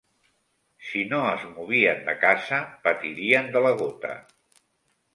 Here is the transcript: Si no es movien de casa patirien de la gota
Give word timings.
Si 0.85 1.03
no 1.11 1.19
es 1.33 1.43
movien 1.59 2.03
de 2.09 2.17
casa 2.25 2.65
patirien 2.89 3.55
de 3.59 3.67
la 3.69 3.79
gota 3.85 4.19